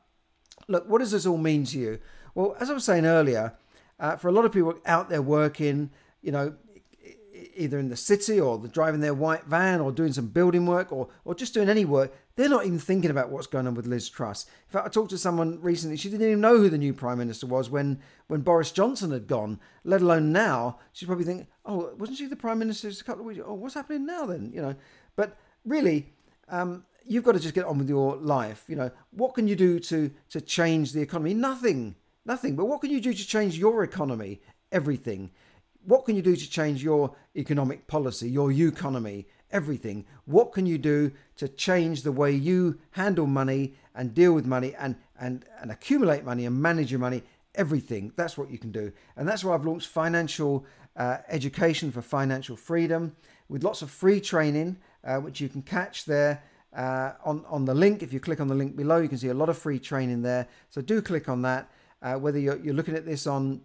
look, 0.67 0.88
what 0.88 1.00
does 1.00 1.12
this 1.12 1.25
all 1.25 1.38
mean 1.38 1.65
to 1.65 1.79
you? 1.79 2.00
Well, 2.36 2.55
as 2.60 2.70
I 2.70 2.74
was 2.74 2.84
saying 2.84 3.05
earlier, 3.05 3.53
uh, 4.00 4.15
for 4.15 4.27
a 4.27 4.32
lot 4.32 4.46
of 4.46 4.51
people 4.51 4.75
out 4.86 5.10
there 5.10 5.22
working, 5.22 5.91
you 6.22 6.32
know, 6.32 6.55
either 7.55 7.79
in 7.79 7.89
the 7.89 7.95
city 7.95 8.39
or 8.39 8.57
driving 8.67 9.01
their 9.01 9.13
white 9.13 9.45
van 9.45 9.81
or 9.81 9.91
doing 9.91 10.13
some 10.13 10.27
building 10.27 10.65
work 10.65 10.91
or, 10.91 11.10
or 11.25 11.36
just 11.36 11.53
doing 11.53 11.69
any 11.69 11.86
work, 11.86 12.13
they're 12.36 12.50
not 12.50 12.65
even 12.65 12.79
thinking 12.79 13.12
about 13.12 13.29
what's 13.29 13.48
going 13.48 13.67
on 13.67 13.75
with 13.75 13.86
Liz 13.86 14.10
Truss. 14.10 14.45
In 14.45 14.72
fact, 14.72 14.88
I 14.88 14.89
talked 14.89 15.12
to 15.12 15.17
someone 15.17 15.60
recently, 15.62 15.98
she 15.98 16.10
didn't 16.10 16.27
even 16.27 16.41
know 16.41 16.57
who 16.57 16.69
the 16.69 16.77
new 16.77 16.93
Prime 16.93 17.19
Minister 17.19 17.45
was 17.45 17.69
when, 17.69 18.00
when 18.27 18.41
Boris 18.41 18.72
Johnson 18.72 19.12
had 19.12 19.27
gone, 19.27 19.60
let 19.83 20.01
alone 20.01 20.31
now. 20.31 20.79
She's 20.93 21.07
probably 21.07 21.25
thinking, 21.25 21.48
oh, 21.65 21.93
wasn't 21.98 22.17
she 22.17 22.25
the 22.25 22.36
Prime 22.36 22.60
Minister 22.60 22.89
just 22.89 23.01
a 23.01 23.05
couple 23.05 23.22
of 23.22 23.27
weeks 23.27 23.41
Oh, 23.45 23.53
what's 23.53 23.75
happening 23.75 24.05
now 24.05 24.25
then? 24.25 24.51
You 24.53 24.62
know, 24.62 24.75
but 25.15 25.38
really, 25.65 26.13
um, 26.50 26.86
you've 27.05 27.24
got 27.24 27.33
to 27.33 27.39
just 27.39 27.55
get 27.55 27.65
on 27.65 27.77
with 27.77 27.89
your 27.89 28.15
life. 28.17 28.65
You 28.67 28.77
know, 28.77 28.91
what 29.12 29.36
can 29.36 29.48
you 29.48 29.55
do 29.55 29.79
to, 29.79 30.12
to 30.29 30.41
change 30.41 30.93
the 30.93 31.01
economy? 31.01 31.33
Nothing, 31.33 31.95
nothing. 32.25 32.55
But 32.55 32.65
what 32.65 32.81
can 32.81 32.89
you 32.89 33.00
do 33.00 33.13
to 33.13 33.27
change 33.27 33.57
your 33.57 33.83
economy? 33.83 34.41
Everything 34.72 35.29
what 35.85 36.05
can 36.05 36.15
you 36.15 36.21
do 36.21 36.35
to 36.35 36.49
change 36.49 36.83
your 36.83 37.15
economic 37.35 37.87
policy, 37.87 38.29
your 38.29 38.51
economy, 38.51 39.27
everything? 39.51 40.05
What 40.25 40.51
can 40.53 40.65
you 40.65 40.77
do 40.77 41.11
to 41.37 41.47
change 41.47 42.03
the 42.03 42.11
way 42.11 42.31
you 42.31 42.79
handle 42.91 43.27
money 43.27 43.75
and 43.95 44.13
deal 44.13 44.33
with 44.33 44.45
money 44.45 44.73
and, 44.75 44.95
and, 45.19 45.45
and 45.61 45.71
accumulate 45.71 46.23
money 46.23 46.45
and 46.45 46.61
manage 46.61 46.91
your 46.91 46.99
money? 46.99 47.23
Everything. 47.55 48.11
That's 48.15 48.37
what 48.37 48.49
you 48.49 48.57
can 48.57 48.71
do. 48.71 48.91
And 49.15 49.27
that's 49.27 49.43
why 49.43 49.53
I've 49.53 49.65
launched 49.65 49.87
financial 49.87 50.65
uh, 50.95 51.17
education 51.29 51.91
for 51.91 52.01
financial 52.01 52.55
freedom 52.55 53.15
with 53.49 53.63
lots 53.63 53.81
of 53.81 53.91
free 53.91 54.19
training, 54.19 54.77
uh, 55.03 55.17
which 55.17 55.39
you 55.41 55.49
can 55.49 55.61
catch 55.61 56.05
there. 56.05 56.43
Uh, 56.75 57.11
on, 57.23 57.45
on 57.47 57.65
the 57.65 57.73
link, 57.73 58.01
if 58.01 58.11
you 58.11 58.19
click 58.19 58.39
on 58.39 58.47
the 58.47 58.55
link 58.55 58.75
below, 58.75 58.97
you 58.97 59.07
can 59.07 59.17
see 59.17 59.27
a 59.27 59.33
lot 59.33 59.49
of 59.49 59.57
free 59.57 59.77
training 59.77 60.23
there. 60.23 60.47
So 60.69 60.81
do 60.81 61.01
click 61.01 61.29
on 61.29 61.43
that. 61.43 61.69
Uh, 62.01 62.15
whether 62.15 62.39
you're, 62.39 62.57
you're 62.57 62.73
looking 62.73 62.95
at 62.95 63.05
this 63.05 63.27
on 63.27 63.61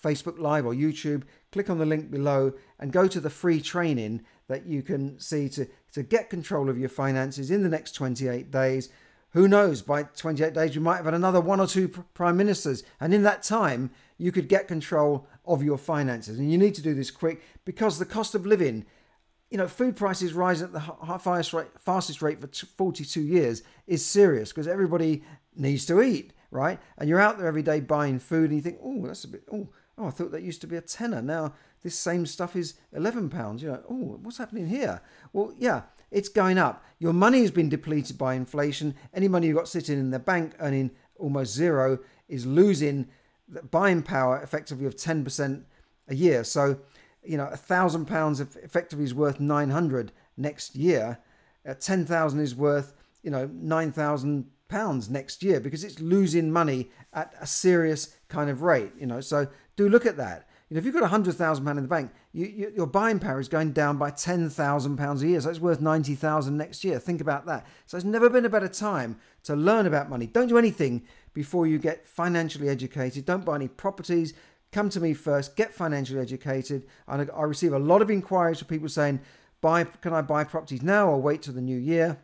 Facebook 0.00 0.38
Live 0.38 0.66
or 0.66 0.74
YouTube, 0.74 1.22
click 1.52 1.70
on 1.70 1.78
the 1.78 1.86
link 1.86 2.10
below 2.10 2.52
and 2.78 2.92
go 2.92 3.08
to 3.08 3.20
the 3.20 3.30
free 3.30 3.60
training 3.60 4.24
that 4.48 4.66
you 4.66 4.82
can 4.82 5.18
see 5.18 5.48
to, 5.50 5.66
to 5.92 6.02
get 6.02 6.30
control 6.30 6.68
of 6.68 6.78
your 6.78 6.88
finances 6.88 7.50
in 7.50 7.62
the 7.62 7.68
next 7.68 7.92
28 7.92 8.50
days. 8.50 8.88
Who 9.30 9.48
knows, 9.48 9.82
by 9.82 10.04
28 10.04 10.54
days, 10.54 10.74
you 10.74 10.80
might 10.80 10.96
have 10.96 11.04
had 11.04 11.14
another 11.14 11.40
one 11.40 11.60
or 11.60 11.66
two 11.66 11.88
prime 11.88 12.36
ministers. 12.36 12.84
And 13.00 13.12
in 13.12 13.22
that 13.24 13.42
time, 13.42 13.90
you 14.18 14.32
could 14.32 14.48
get 14.48 14.68
control 14.68 15.26
of 15.44 15.62
your 15.62 15.78
finances. 15.78 16.38
And 16.38 16.50
you 16.50 16.58
need 16.58 16.74
to 16.76 16.82
do 16.82 16.94
this 16.94 17.10
quick 17.10 17.42
because 17.64 17.98
the 17.98 18.06
cost 18.06 18.34
of 18.34 18.46
living, 18.46 18.86
you 19.50 19.58
know, 19.58 19.68
food 19.68 19.96
prices 19.96 20.32
rising 20.32 20.66
at 20.66 20.72
the 20.72 20.80
highest 20.80 21.52
rate, 21.52 21.68
fastest 21.78 22.22
rate 22.22 22.40
for 22.40 22.48
42 22.48 23.20
years 23.20 23.62
is 23.86 24.04
serious 24.04 24.50
because 24.52 24.68
everybody 24.68 25.22
needs 25.54 25.86
to 25.86 26.02
eat, 26.02 26.32
right? 26.50 26.78
And 26.98 27.08
you're 27.08 27.20
out 27.20 27.38
there 27.38 27.46
every 27.46 27.62
day 27.62 27.80
buying 27.80 28.18
food 28.18 28.50
and 28.50 28.56
you 28.56 28.62
think, 28.62 28.78
oh, 28.82 29.06
that's 29.06 29.24
a 29.24 29.28
bit, 29.28 29.44
oh, 29.52 29.68
oh, 29.98 30.06
I 30.06 30.10
thought 30.10 30.32
that 30.32 30.42
used 30.42 30.60
to 30.62 30.66
be 30.66 30.76
a 30.76 30.80
tenner. 30.80 31.22
Now 31.22 31.54
this 31.82 31.98
same 31.98 32.26
stuff 32.26 32.56
is 32.56 32.74
eleven 32.92 33.28
pounds. 33.30 33.62
You 33.62 33.70
know, 33.70 33.82
oh, 33.88 34.18
what's 34.22 34.38
happening 34.38 34.66
here? 34.66 35.00
Well, 35.32 35.54
yeah, 35.56 35.82
it's 36.10 36.28
going 36.28 36.58
up. 36.58 36.84
Your 36.98 37.12
money 37.12 37.40
has 37.40 37.50
been 37.50 37.68
depleted 37.68 38.18
by 38.18 38.34
inflation. 38.34 38.94
Any 39.14 39.28
money 39.28 39.46
you've 39.46 39.56
got 39.56 39.68
sitting 39.68 39.98
in 39.98 40.10
the 40.10 40.18
bank 40.18 40.54
earning 40.60 40.90
almost 41.16 41.54
zero 41.54 41.98
is 42.28 42.44
losing 42.46 43.08
buying 43.70 44.02
power 44.02 44.40
effectively 44.42 44.86
of 44.86 44.96
ten 44.96 45.24
percent 45.24 45.66
a 46.08 46.14
year. 46.14 46.44
So, 46.44 46.78
you 47.22 47.36
know, 47.36 47.46
a 47.46 47.56
thousand 47.56 48.06
pounds 48.06 48.40
effectively 48.40 49.04
is 49.04 49.14
worth 49.14 49.40
nine 49.40 49.70
hundred 49.70 50.12
next 50.36 50.74
year. 50.76 51.18
Uh, 51.68 51.74
ten 51.74 52.04
thousand 52.04 52.40
is 52.40 52.54
worth 52.54 52.94
you 53.22 53.30
know 53.30 53.48
nine 53.52 53.92
thousand 53.92 54.46
pounds 54.68 55.08
next 55.08 55.42
year 55.42 55.60
because 55.60 55.84
it's 55.84 56.00
losing 56.00 56.50
money 56.50 56.90
at 57.12 57.34
a 57.40 57.46
serious 57.46 58.16
kind 58.28 58.50
of 58.50 58.62
rate. 58.62 58.92
You 58.98 59.06
know, 59.06 59.20
so 59.20 59.48
do 59.76 59.88
look 59.88 60.06
at 60.06 60.16
that. 60.16 60.48
You 60.68 60.74
know, 60.74 60.78
if 60.78 60.84
you've 60.84 60.94
got 60.94 61.04
a 61.04 61.08
hundred 61.08 61.34
thousand 61.34 61.64
pound 61.64 61.78
in 61.78 61.84
the 61.84 61.88
bank, 61.88 62.10
you, 62.32 62.46
you, 62.46 62.72
your 62.74 62.88
buying 62.88 63.20
power 63.20 63.38
is 63.38 63.48
going 63.48 63.72
down 63.72 63.98
by 63.98 64.10
ten 64.10 64.50
thousand 64.50 64.96
pounds 64.96 65.22
a 65.22 65.28
year. 65.28 65.40
So 65.40 65.50
it's 65.50 65.60
worth 65.60 65.80
ninety 65.80 66.16
thousand 66.16 66.56
next 66.56 66.82
year. 66.82 66.98
Think 66.98 67.20
about 67.20 67.46
that. 67.46 67.66
So 67.86 67.96
it's 67.96 68.04
never 68.04 68.28
been 68.28 68.44
a 68.44 68.50
better 68.50 68.68
time 68.68 69.18
to 69.44 69.54
learn 69.54 69.86
about 69.86 70.10
money. 70.10 70.26
Don't 70.26 70.48
do 70.48 70.58
anything 70.58 71.04
before 71.34 71.68
you 71.68 71.78
get 71.78 72.04
financially 72.04 72.68
educated. 72.68 73.24
Don't 73.24 73.44
buy 73.44 73.54
any 73.54 73.68
properties. 73.68 74.34
Come 74.72 74.90
to 74.90 75.00
me 75.00 75.14
first. 75.14 75.54
Get 75.54 75.72
financially 75.72 76.20
educated. 76.20 76.86
And 77.06 77.30
I 77.30 77.42
receive 77.42 77.72
a 77.72 77.78
lot 77.78 78.02
of 78.02 78.10
inquiries 78.10 78.58
from 78.58 78.66
people 78.66 78.88
saying, 78.88 79.20
"Buy? 79.60 79.84
Can 79.84 80.12
I 80.12 80.22
buy 80.22 80.42
properties 80.42 80.82
now 80.82 81.08
or 81.08 81.22
wait 81.22 81.42
till 81.42 81.54
the 81.54 81.60
new 81.60 81.78
year?" 81.78 82.18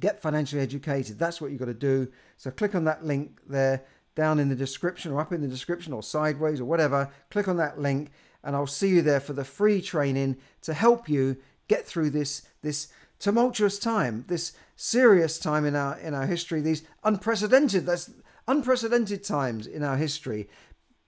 Get 0.00 0.20
financially 0.20 0.62
educated. 0.62 1.18
That's 1.18 1.40
what 1.40 1.50
you've 1.50 1.60
got 1.60 1.66
to 1.66 1.74
do. 1.74 2.08
So 2.36 2.50
click 2.50 2.74
on 2.74 2.84
that 2.84 3.04
link 3.04 3.40
there 3.48 3.84
down 4.14 4.38
in 4.38 4.48
the 4.48 4.56
description 4.56 5.12
or 5.12 5.20
up 5.20 5.32
in 5.32 5.42
the 5.42 5.48
description 5.48 5.92
or 5.92 6.02
sideways 6.02 6.60
or 6.60 6.64
whatever. 6.64 7.10
Click 7.30 7.48
on 7.48 7.56
that 7.56 7.80
link 7.80 8.10
and 8.42 8.56
I'll 8.56 8.66
see 8.66 8.88
you 8.88 9.02
there 9.02 9.20
for 9.20 9.32
the 9.32 9.44
free 9.44 9.80
training 9.80 10.36
to 10.62 10.74
help 10.74 11.08
you 11.08 11.36
get 11.68 11.86
through 11.86 12.10
this 12.10 12.42
this 12.62 12.88
tumultuous 13.18 13.78
time, 13.78 14.24
this 14.28 14.52
serious 14.76 15.38
time 15.38 15.64
in 15.64 15.74
our 15.74 15.98
in 15.98 16.14
our 16.14 16.26
history, 16.26 16.60
these 16.60 16.82
unprecedented 17.04 17.86
that's 17.86 18.10
unprecedented 18.46 19.22
times 19.22 19.66
in 19.66 19.82
our 19.82 19.96
history 19.96 20.48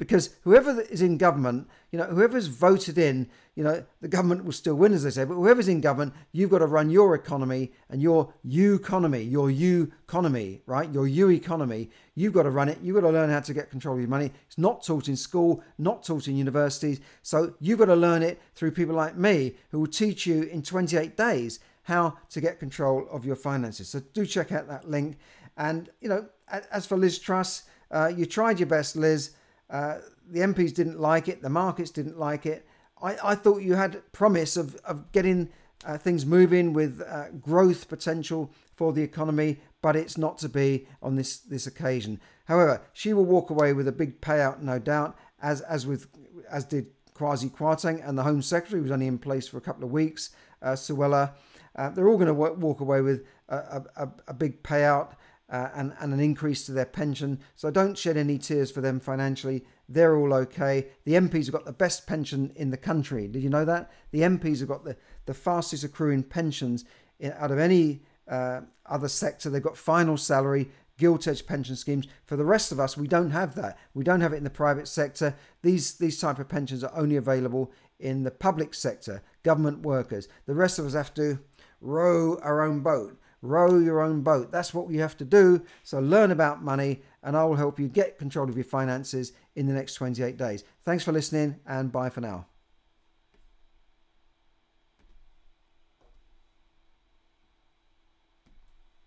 because 0.00 0.30
whoever 0.45 0.80
is 0.80 1.02
in 1.02 1.19
government, 1.19 1.69
you 1.92 1.99
know, 1.99 2.07
whoever's 2.07 2.47
voted 2.47 2.97
in, 2.97 3.28
you 3.54 3.62
know, 3.62 3.85
the 4.00 4.09
government 4.09 4.47
will 4.47 4.52
still 4.52 4.75
win, 4.75 4.95
as 4.95 5.04
they 5.04 5.11
say, 5.11 5.26
but 5.26 5.35
whoever's 5.35 5.69
in 5.69 5.83
government, 5.83 6.14
you've 6.33 6.49
got 6.49 6.61
to 6.61 6.66
run 6.66 6.88
your 6.88 7.14
economy 7.14 7.71
and 7.90 8.00
your 8.00 8.33
you 8.42 8.76
economy, 8.76 9.21
your 9.21 9.50
you 9.50 9.92
economy, 10.04 10.62
right? 10.64 10.90
Your 10.90 11.07
you 11.07 11.30
economy. 11.30 11.90
You've 12.14 12.33
got 12.33 12.45
to 12.45 12.50
run 12.50 12.71
it. 12.71 12.78
You've 12.83 12.95
got 12.95 13.02
to 13.02 13.11
learn 13.11 13.28
how 13.28 13.40
to 13.40 13.52
get 13.52 13.69
control 13.69 13.97
of 13.97 14.00
your 14.00 14.09
money. 14.09 14.33
It's 14.47 14.57
not 14.57 14.83
taught 14.83 15.07
in 15.07 15.16
school, 15.16 15.62
not 15.76 16.02
taught 16.02 16.28
in 16.28 16.35
universities. 16.35 17.02
So 17.21 17.52
you've 17.61 17.78
got 17.78 17.85
to 17.85 17.95
learn 17.95 18.23
it 18.23 18.40
through 18.54 18.71
people 18.71 18.95
like 18.95 19.19
me 19.19 19.57
who 19.71 19.80
will 19.80 19.87
teach 19.87 20.26
you 20.26 20.45
in 20.45 20.62
28 20.62 21.14
days 21.14 21.61
how 21.83 22.16
to 22.30 22.40
get 22.40 22.59
control 22.59 23.07
of 23.11 23.26
your 23.26 23.37
finances. 23.37 23.90
So 23.90 24.00
do 24.14 24.25
check 24.25 24.50
out 24.50 24.66
that 24.69 24.88
link. 24.88 25.19
And, 25.59 25.90
you 26.00 26.09
know, 26.09 26.26
as 26.73 26.87
for 26.87 26.97
Liz 26.97 27.19
Truss, 27.19 27.64
uh, 27.90 28.11
you 28.16 28.25
tried 28.25 28.59
your 28.59 28.66
best, 28.66 28.97
Liz. 28.97 29.33
Uh, 29.70 29.98
the 30.28 30.40
MPs 30.40 30.74
didn't 30.74 31.00
like 31.00 31.28
it, 31.28 31.42
the 31.42 31.50
markets 31.50 31.90
didn't 31.90 32.18
like 32.18 32.46
it. 32.46 32.66
I, 33.02 33.16
I 33.22 33.34
thought 33.34 33.62
you 33.62 33.74
had 33.74 34.02
promise 34.12 34.56
of, 34.56 34.76
of 34.84 35.10
getting 35.12 35.50
uh, 35.84 35.96
things 35.96 36.26
moving 36.26 36.72
with 36.72 37.00
uh, 37.00 37.30
growth 37.40 37.88
potential 37.88 38.52
for 38.72 38.92
the 38.92 39.02
economy, 39.02 39.60
but 39.82 39.96
it's 39.96 40.18
not 40.18 40.38
to 40.38 40.48
be 40.48 40.86
on 41.02 41.16
this, 41.16 41.38
this 41.38 41.66
occasion. 41.66 42.20
However, 42.46 42.82
she 42.92 43.12
will 43.12 43.24
walk 43.24 43.50
away 43.50 43.72
with 43.72 43.88
a 43.88 43.92
big 43.92 44.20
payout, 44.20 44.60
no 44.60 44.78
doubt, 44.78 45.16
as 45.40 45.60
as 45.62 45.86
with 45.86 46.08
as 46.50 46.64
did 46.64 46.86
Kwasi 47.14 47.50
Kwarteng 47.50 48.06
and 48.06 48.18
the 48.18 48.24
Home 48.24 48.42
Secretary, 48.42 48.82
was 48.82 48.90
only 48.90 49.06
in 49.06 49.18
place 49.18 49.46
for 49.46 49.56
a 49.56 49.60
couple 49.60 49.84
of 49.84 49.90
weeks, 49.90 50.30
uh, 50.62 50.70
Suella. 50.70 51.32
Uh, 51.76 51.90
they're 51.90 52.08
all 52.08 52.16
going 52.16 52.26
to 52.26 52.34
walk 52.34 52.80
away 52.80 53.00
with 53.00 53.24
a, 53.48 53.82
a, 53.96 54.08
a 54.28 54.34
big 54.34 54.62
payout 54.62 55.12
uh, 55.50 55.69
and, 55.75 55.95
and 56.00 56.14
an 56.14 56.21
increase 56.21 56.64
to 56.66 56.73
their 56.73 56.87
pension. 56.87 57.40
So 57.57 57.71
don't 57.71 57.99
shed 57.99 58.16
any 58.16 58.38
tears 58.38 58.71
for 58.71 58.80
them 58.80 59.00
financially 59.00 59.64
they're 59.90 60.16
all 60.16 60.33
okay. 60.33 60.87
The 61.04 61.14
MPs 61.14 61.47
have 61.47 61.52
got 61.52 61.64
the 61.64 61.73
best 61.73 62.07
pension 62.07 62.52
in 62.54 62.71
the 62.71 62.76
country. 62.76 63.26
Did 63.26 63.42
you 63.42 63.50
know 63.50 63.64
that? 63.64 63.90
The 64.12 64.21
MPs 64.21 64.61
have 64.61 64.69
got 64.69 64.85
the, 64.85 64.97
the 65.26 65.35
fastest 65.35 65.83
accruing 65.83 66.23
pensions 66.23 66.85
in, 67.19 67.33
out 67.33 67.50
of 67.50 67.59
any 67.59 68.02
uh, 68.28 68.61
other 68.87 69.09
sector. 69.09 69.50
They've 69.50 69.61
got 69.61 69.76
final 69.76 70.16
salary, 70.16 70.71
gilt 70.97 71.26
edge 71.26 71.45
pension 71.45 71.75
schemes. 71.75 72.07
For 72.25 72.37
the 72.37 72.45
rest 72.45 72.71
of 72.71 72.78
us, 72.78 72.97
we 72.97 73.09
don't 73.09 73.33
have 73.33 73.57
that. 73.57 73.78
We 73.92 74.04
don't 74.04 74.21
have 74.21 74.33
it 74.33 74.37
in 74.37 74.45
the 74.45 74.50
private 74.50 74.87
sector. 74.87 75.35
These 75.62 75.95
these 75.95 76.21
type 76.21 76.38
of 76.38 76.49
pensions 76.49 76.85
are 76.85 76.97
only 76.97 77.16
available 77.16 77.73
in 77.99 78.23
the 78.23 78.30
public 78.30 78.75
sector, 78.75 79.23
government 79.42 79.80
workers. 79.80 80.28
The 80.47 80.54
rest 80.54 80.78
of 80.78 80.87
us 80.87 80.95
have 80.95 81.12
to 81.14 81.40
row 81.80 82.38
our 82.42 82.62
own 82.62 82.80
boat. 82.80 83.19
Row 83.42 83.78
your 83.78 84.00
own 84.00 84.20
boat. 84.23 84.52
That's 84.52 84.75
what 84.75 84.90
you 84.90 85.00
have 85.00 85.16
to 85.18 85.25
do. 85.25 85.62
So 85.82 85.99
learn 85.99 86.30
about 86.30 86.62
money, 86.62 87.02
and 87.23 87.37
I 87.37 87.44
will 87.44 87.56
help 87.56 87.80
you 87.80 87.88
get 87.88 88.18
control 88.18 88.49
of 88.49 88.56
your 88.56 88.64
finances 88.64 89.32
in 89.56 89.66
the 89.66 89.73
next 89.73 89.94
28 89.94 90.37
days. 90.37 90.64
Thanks 90.85 91.04
for 91.04 91.12
listening, 91.12 91.56
and 91.66 91.90
bye 91.90 92.11
for 92.11 92.20
now. 92.20 92.47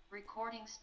Recordings. 0.10 0.80